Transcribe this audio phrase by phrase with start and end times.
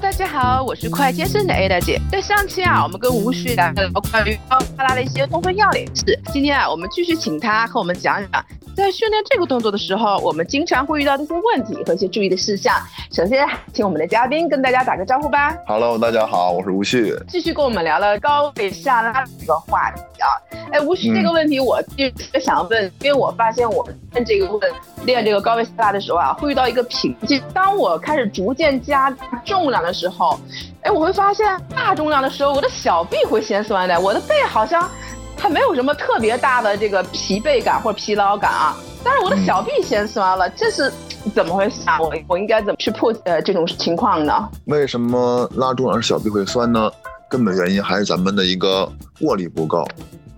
[0.00, 2.00] 大家好，我是快健身的 A 大姐。
[2.08, 6.16] 在上期啊，我们跟吴旭聊了关于奥巴拉的一些动作要领事。
[6.32, 8.44] 今天啊，我们继续请他和我们讲讲，
[8.78, 12.72] 在训练这个动作的时候，我们经常会遇到的一些问题和一些注意的事项。
[13.10, 13.44] 首先，
[13.74, 15.52] 请我们的嘉宾跟大家打个招呼吧。
[15.66, 17.12] Hello，大家好，我是吴旭。
[17.26, 20.30] 继续跟我们聊聊高位下拉这个话题啊。
[20.70, 24.72] 哎，吴旭，这个问题我一直想问，因为我发现我们练这个问
[25.04, 27.42] 练这个高位下拉的时候啊，会遇到一个瓶颈。
[27.52, 29.10] 当我开始逐渐加
[29.44, 30.38] 重量的时候，
[30.82, 34.88] 哎，我会发现大重量的时候，我的小臂会先酸的，我的背好像
[35.38, 40.92] 还没有什么特别大的这个疲惫感或者疲劳感啊，但是我的小臂先酸了，这是
[41.34, 42.00] 怎么回事啊？
[42.00, 44.48] 我我应该怎么去破呃这种情况呢？
[44.66, 46.90] 为什么拉重量小臂会酸呢？
[47.30, 49.86] 根本原因还是咱们的一个握力不够。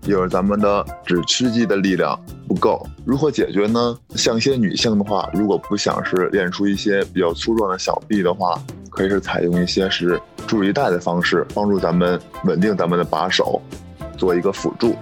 [0.04, 3.94] 也就是咱们的指屈肌的力量不够，如何解决呢？
[4.16, 13.60] 像一些女性的话，如果不想是练出一些比较粗壮的小臂的话，可以是采用一些是助力带的方式，帮助咱们稳定咱们的把手，
[14.20, 14.94] 做一个辅助。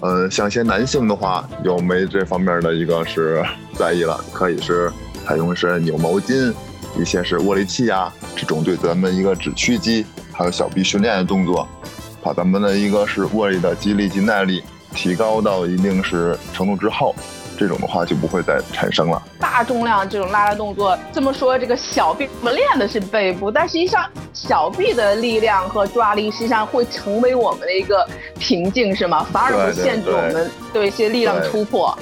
[0.00, 4.90] 嗯，像一些男性的话，有没这方面的一个是在意了，可以是
[5.26, 6.52] 采用是扭毛巾，
[6.96, 11.68] 一些是握力器呀，这种对咱们一个指屈肌还有小臂训练的动作。
[12.24, 14.62] 把咱们的一个是握力的肌力及耐力
[14.94, 17.14] 提高到一定是程度之后，
[17.58, 19.20] 这种的话就不会再产生了。
[19.40, 28.06] 大重量这种拉拉动作，这么说这个小臂我练的是背部，但实际上小臂的力量和抓力实际上会成为我们的一个
[28.38, 29.26] 瓶颈，是吗？
[29.32, 31.96] 反而会限制我们对一些力量突破。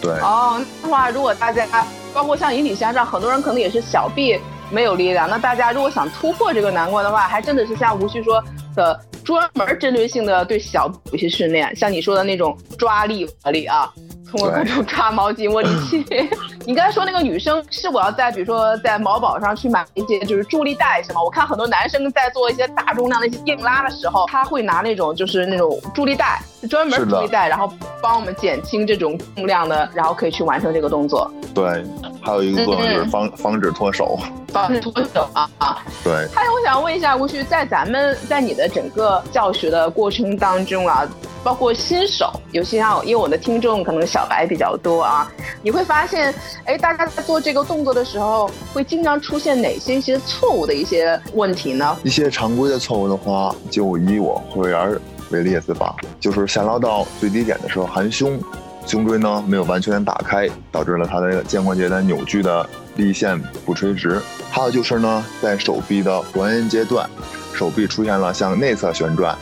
[0.00, 0.12] 对。
[0.20, 1.66] 哦，那话如果大家
[2.14, 4.38] 包括像引体向上，很多人可能也是小臂
[4.70, 8.42] 没有力量，那大家如果想突破这个难关的话，还真的是像吴旭说
[8.74, 9.00] 的。
[9.26, 13.92] 专门针对性的对小有些训练，像你说的那种抓力力啊，
[14.30, 16.06] 通过各种抓毛巾、握力器。
[16.64, 21.20] 你刚才说那个女生是我要在比如说在某宝上去买一些就是助力带是吗？
[21.20, 26.40] 我看很多男生在做一些大重量的一些硬拉的时候，他会拿那种就是那种助力带，
[26.70, 27.68] 专门助力带，然后
[28.00, 31.28] 帮我们减轻这种重量的，然后可以去完成这个动作。
[31.52, 31.84] 对，
[32.26, 34.18] 还有一个作用就是防防止脱手。
[34.48, 35.78] 防止脱手啊啊！
[36.02, 36.12] 对。
[36.34, 41.06] 还有，我想问一下吴旭，在咱们在你的整个教学的过程当中啊，
[41.44, 45.30] 包括新手，尤其像因为我的听众可能小白比较多啊，
[45.62, 51.96] 你会发现，哎，大家在做这个动作的时候，会经常出现哪些一些错误的一些问题呢？
[52.02, 54.98] 一些常规的错误的话，就以我会员
[55.30, 58.40] 为例子吧，就是下拉到最低点的时候含胸。
[58.86, 64.20] 胸椎呢没有完全打开，导致了它的肩关节的扭矩的力线不垂直。
[64.50, 67.08] 还有就是呢，在手臂的还原阶段，
[67.52, 69.36] 手臂出现了向内侧旋转，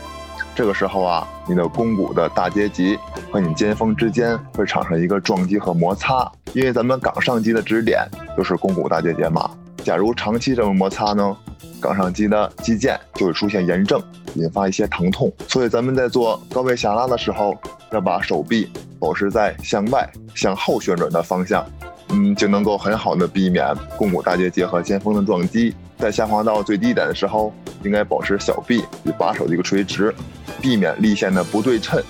[0.54, 2.98] 这个时候啊，你的肱骨的大结节
[3.30, 9.50] 和你肩峰之间会产生一个撞击和摩擦，因为咱们冈上肌的支点就是肱骨大结节嘛。
[9.84, 11.36] 假如长期这么摩擦呢，
[11.80, 14.02] 冈上肌的肌腱就会出现炎症，
[14.34, 15.30] 引发一些疼痛。
[15.46, 17.54] 所以咱们在做高位下拉的时候，
[17.92, 18.68] 要把手臂。
[18.96, 21.62] 保持在向外、向后旋转的方向，
[22.08, 23.66] 嗯，就能够很好的避免
[23.98, 25.74] 肱骨大结节和肩峰的撞击。
[25.98, 27.52] 在下滑到最低点的时候，
[27.82, 30.14] 应该保持小臂与把手的一个垂直，
[30.62, 32.02] 避免力线的不对称，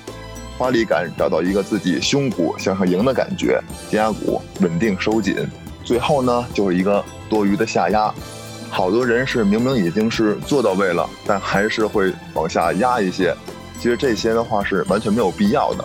[0.57, 3.61] 发力感找到一个自己胸骨向上迎的感觉，
[3.91, 5.35] 肩胛骨稳定收紧。
[5.85, 8.13] 最后呢，就是一个多余的下压。
[8.71, 13.37] 好多人是明明已经是做到位了，但还是会往下压一些。
[13.79, 15.85] 其实这些的话是完全没有必要的。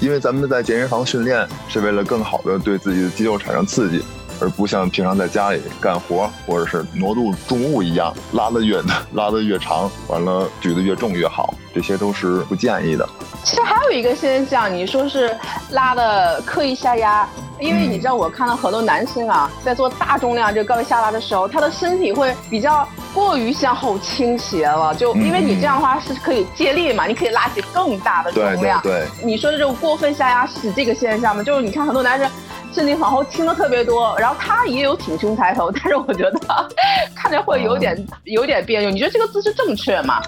[0.00, 4.04] 因为咱们在健身房训练是为了更好的对自己的肌肉产生刺激，
[4.40, 8.82] 而不像平常在家里干活或者是挪动重物一样，拉得越
[9.14, 13.08] 拉得越长，完了举得越重越好，这些都是不建议的。
[13.42, 15.34] 其实还有一个现象，你说是
[15.70, 17.26] 拉的刻意下压。
[17.60, 24.94] 因为你知道，我看到很多男生啊，在做大重量这个高位下拉的时候，他的身体会比较过于向后倾斜了。
[24.94, 28.80] 就因为你这样的话是可以借力嘛，你可以拉起更大的重量。
[28.82, 31.42] 对，你说的这种过分下压是这个现象吗？
[31.42, 32.30] 就是你看很多男生
[32.72, 36.40] 身体往后倾的特别多，然后他也有挺胸抬头，但是我觉得
[37.14, 38.90] 看着会有点有点别扭。
[38.90, 40.22] 你觉得这个姿势正确吗？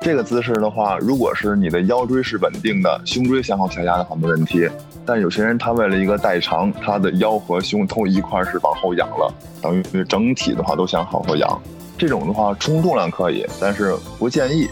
[0.00, 4.68] 这个姿势的话，如果是你的腰椎是稳定的，胸椎向后下压的话没问题。
[5.06, 11.60] 但有些人他为了一个代偿，他的腰和胸都一块是往后仰了，等于整体的话都向后仰。
[11.96, 14.68] 这种的话冲重量可以，但是不建议。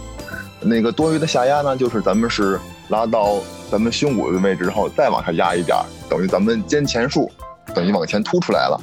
[0.61, 2.59] 那个多余的下压呢，就是咱们是
[2.89, 3.37] 拉到
[3.71, 5.77] 咱们胸骨的位置之后再往下压一点，
[6.09, 7.31] 等于咱们肩前束
[7.75, 8.81] 等于往前凸出来了。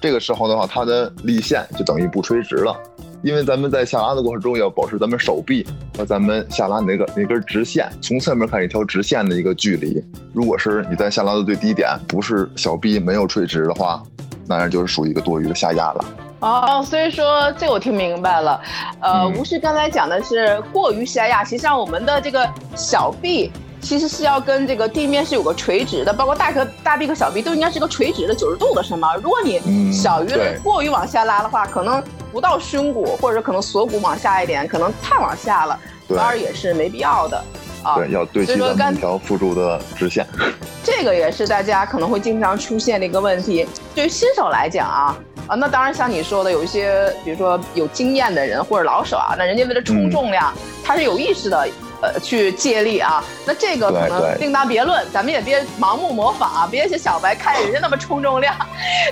[0.00, 2.76] 这个时候的话，它的力线就等于不垂直了。
[3.22, 5.66] 因为咱们在下拉的过程中要保持咱们手臂
[5.96, 10.02] 和咱们下拉那个那根直线，从侧面看一条直线的一个距离。
[10.32, 14.02] 如果是你在下拉的最低点，不是小臂没有垂直的话，
[14.46, 16.04] 那就是属于一个多余的下压了。
[16.40, 18.60] 哦，所以说这我听明白了。
[19.00, 22.46] 呃，嗯吴师刚才讲的是过于下压，实际上我们的这个
[22.76, 29.14] 小臂其实是要跟这个地面是有个垂直的，包括大和大臂和小臂都应该是个垂直的九十度的，是吗？
[29.16, 32.02] 如果你嗯小于对过于往下拉的话，可能
[32.32, 35.78] 不到胸骨，或者可能锁骨往下一点，可能太往下了，
[36.08, 37.44] 对反而也是没必要的。
[37.84, 40.26] 啊，对，要对齐所以说刚咱们一条辅助的直线。
[40.82, 43.64] 这个也是大家可能会经常出现的一个问题。
[43.94, 50.52] 对于新手来讲啊，啊，那当然像你说的，有一些比如说有经验的人或者老手啊，那人家为了冲嗯重量，
[50.82, 51.68] 他是有意识的。
[52.02, 58.54] 呃，去借力啊，那这个可能另当别论，咱们也别盲目模仿啊，别像小白看人家那么冲重量，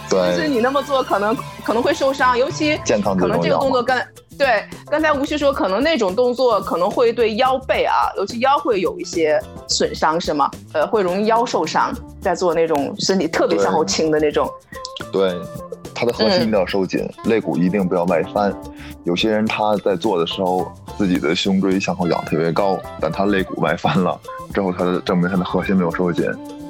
[0.09, 3.41] 其实，你那么做可能可能会受伤，尤其健康可能。
[3.41, 4.01] 这个动作跟
[4.37, 10.51] 对刚才吴旭说，可能那种动作可能会对腰背啊，尤其腰会有一些损伤，是吗？
[10.73, 14.51] 呃，会容易腰受伤，在做那种身体特别向后倾的那种。
[15.13, 15.35] 对，
[15.95, 18.53] 它的核嗯心一定要收紧，肋骨一定不要外翻。
[19.05, 24.19] 有些人他在做的时候，自己的胸椎向后仰特别高，但他肋骨外翻了，
[24.53, 26.25] 之后他的证明他的核心没有收紧，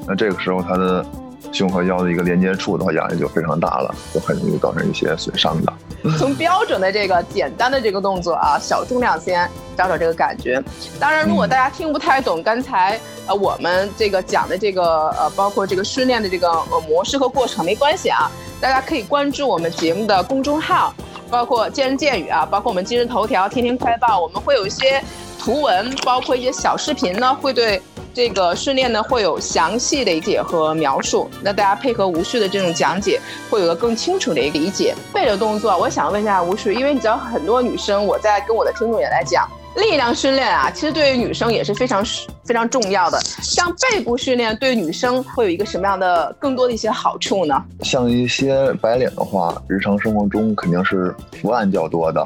[0.06, 1.04] 那这个时候他的
[1.52, 5.72] 胸和腰的一个连接处的话，压力就非常大了，就很容易造成一些损伤的。
[6.18, 10.62] 从标准的这个简单的这个动作啊，小重量先找找这个感觉。
[11.00, 18.30] 当然，如果大家听不太懂刚才呃我们这个讲的这个呃，包括这个训练的这个呃模式和过程，没关系啊，
[18.60, 20.92] 大家可以关注我们节目的公众号，
[21.30, 25.02] 包括见人见语啊，包括我们今日头条、天天快报，我们会有一些
[25.38, 27.80] 图文，包括一些小视频呢，会对。
[28.16, 34.94] 这个训练呢会有详细的理解和描述，那大家配合吴旭的这种讲解，会有个更清楚的一个理解。
[35.12, 42.04] 背的动作，我想问一下吴旭，因为你知道很多女生，我在跟我的听众也来讲，力量训练啊，其实对于女生也是非常
[42.44, 43.20] 非常重要的。
[43.42, 47.62] 像背部训练对女生会有一个什么样的更多的一些好处呢？
[47.80, 52.24] 像一些白领的话，日常生活中肯定是伏案较多的，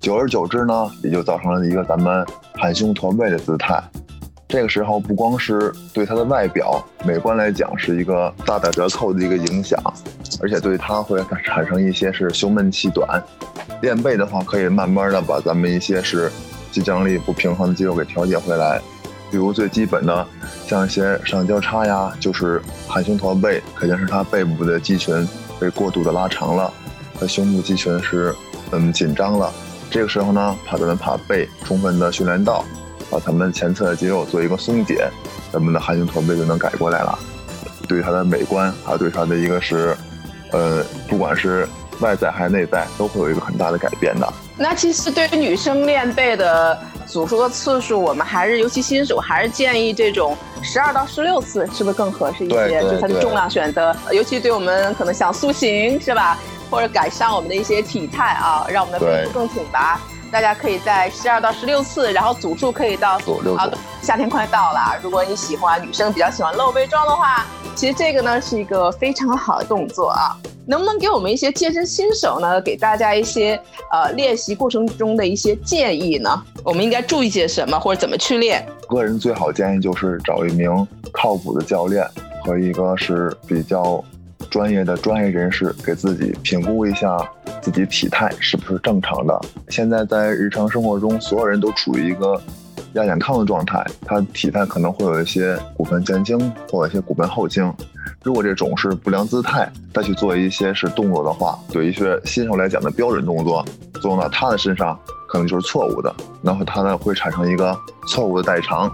[0.00, 3.80] 久而久之呢，也就造成了一个咱们含胸驼背的姿态。
[4.48, 9.80] 这个时候不光是对她的外表美观来讲是一个大打折扣的一个影响，
[10.42, 13.22] 而且对她会产生一些是胸闷气短。
[13.80, 16.28] 练背的话，可以慢慢的把咱们一些是
[16.70, 18.80] 肌张力不平衡的肌肉给调节回来。
[19.30, 20.26] 比如最基本的，
[20.66, 25.24] 像一些上交叉呀，就是含胸驼背，肯定是他背部的肌群
[25.60, 26.72] 被过度的拉长了，
[27.18, 28.34] 他胸部肌群是
[28.72, 29.52] 嗯紧张了。
[29.88, 32.64] 这个时候呢，把咱们把背充分的训练到，
[33.08, 35.08] 把咱们前侧的肌肉做一个松解，
[35.52, 37.16] 咱们的含胸驼背就能改过来了。
[37.86, 39.96] 对于它的美观，还有对它的一个是，
[40.50, 41.68] 呃，不管是
[42.00, 44.32] 外在还是内在，都会有一个很大的改变的。
[44.56, 52.80] 那其实对于女生练背的组数的次数，我们还是尤其新手还是建议这种十二到十六次，是不是更合适一些？
[52.82, 56.38] 就它的重量选择，尤其对我们可能想塑形是吧，
[56.70, 60.00] 或者改善我们的一些体态啊，让我们的背部更挺拔。
[60.30, 63.14] 大家可以在十二到十六次，然后组数可以到
[63.56, 63.68] 啊
[64.00, 67.44] 夏天快到了，如果你喜欢女生比较喜欢露背装的话，
[67.74, 70.36] 其实这个呢是一个非常好的动作啊。
[70.66, 76.30] 能不能给我们一些健身新手呢，给大家一些呃练习过程中的一些建议呢？
[76.62, 78.64] 我们应该注意些什么，或者怎么去练？
[78.88, 82.06] 个人最好建议就是找一名靠谱的教练
[82.44, 84.04] 和一个是比较
[84.48, 87.18] 专业的专业人士，给自己评估一下
[87.60, 89.40] 自己体态是不是正常的。
[89.70, 92.40] 现在在日常生活中，所有人都处于一个
[92.94, 96.38] 亚健康的状态，他体态可能会有一些骨盆前倾
[96.70, 97.72] 或者一些骨盆后倾。
[98.22, 103.64] 如果这种是不良姿态，再去做一些是动作的话，对一些新手来讲的标准动作，
[104.00, 107.76] 作用到他的身上可能就是错误的，然后他呢会产生一个
[108.08, 108.90] 错误的代偿。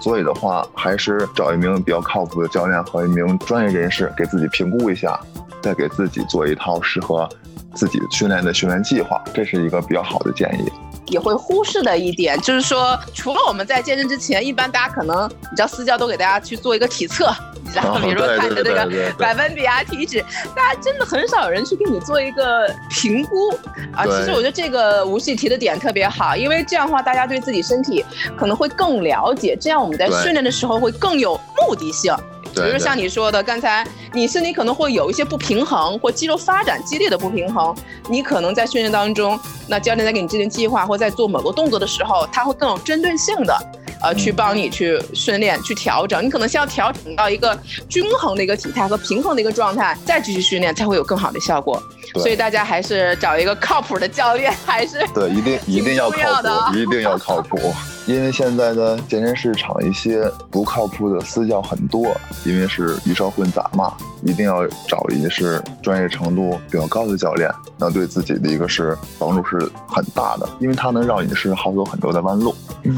[0.00, 5.20] 所以的话，还是找一名比较靠谱的教练和一名专业人士给自己评估一下，
[5.62, 7.28] 再给自己做一套适合
[7.74, 10.81] 自己训练的训练计划，这是一个比较好的建议。
[11.12, 17.30] 也会忽视的一点就是说，除了我们在健身之前，一般大家可能你知道私教都给大家去做一个体测，
[17.62, 20.24] 你知道，哦比如说看你的这个百分比啊、体脂，
[20.56, 23.50] 大家真的很少有人去给你做一个评估
[23.92, 24.06] 啊。
[24.06, 28.02] 其实我觉得这个吴系提的点特别好，因为这样的话，大家对自己身体
[28.36, 32.10] 可能会更了解，这样我们在训练的时候会更有目的性。
[32.54, 37.74] 比如像你说的，刚才你身体可能会有一些不平衡，或肌肉发展激烈的不平衡，
[38.08, 43.56] 你可能在训练当中，那教练在给你制定计划或在做某个动作的时候，他会更有针对性的，
[44.02, 46.24] 呃，去帮你去训练、去调整。
[46.24, 51.82] 你可能需要调整到一个均衡的一个体态和平衡的一个状态，再继续训练，才会有更好的效果。
[52.12, 57.58] 对所以大家还是找一个靠谱的教练，还是对，一定一定要靠谱，一定要靠谱。
[58.04, 62.12] 因为现在的健身市场一些不靠谱的私教很多，
[62.44, 63.94] 因为是鱼烧混杂嘛，
[64.24, 72.52] 一定要找一是专业程度比较高的教练，那对自己的一个是帮助是很大的，因为他能让你是好走很多的弯路。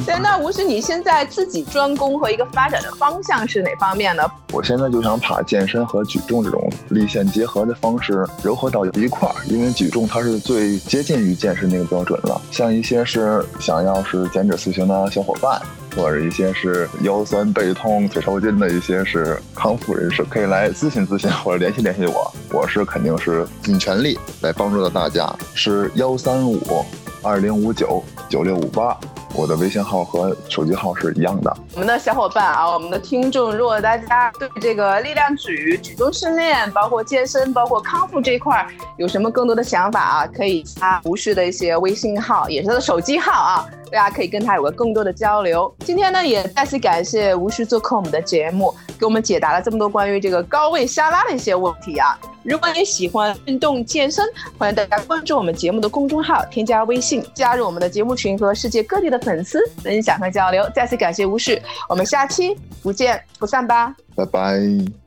[0.06, 4.24] 对，那吴师，你现在自己专攻和一个发展的方向是哪方面呢？
[4.52, 12.40] 我现在就想把健身和举重这种立线结合的方式糅合到一块儿，因为举重它是最接近于健身那个标准了。
[12.50, 15.60] 像一些是想要是减脂塑形的小伙伴。
[15.96, 25.32] 或者一些是腰酸背痛、腿抽筋的一些是康复人士，可以来咨询咨询或者联系联系我，我是肯定是尽全力来帮助到大家。
[25.54, 26.84] 是幺三五
[27.22, 28.98] 二零五九九六五八。
[29.36, 31.56] 我的微信号和手机号是一样的。
[31.74, 45.74] 我们的小伙伴啊，我们的听众，如果大家对这个力量举、举重训练，包括健身、包括康复这一块有什么更多的想法啊，可以加吴旭的一些微信号，也是他的手机号啊，大家可以跟他有个更多的交流。
[45.80, 52.16] 今天呢，也再次感谢吴旭做客我们的节目，给我们解答了这么多关于这个高位下拉的一些问题啊。
[52.44, 54.22] 如果你喜欢运动健身，
[54.58, 60.68] 欢迎大家关注我们节目的公众号，添加微信，加入我们的节目群和世界各地的粉丝分享和交流。
[60.74, 65.03] 再次感谢吴旭，我们下期不见不散吧，拜拜。